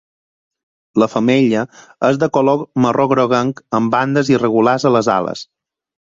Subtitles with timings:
[1.01, 1.65] La femella
[2.07, 5.45] és de color marró groguenc amb bandes irregulars a les ales.